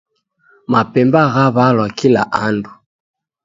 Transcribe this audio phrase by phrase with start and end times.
[0.71, 2.71] Mapemba ghaw'alwa kila andu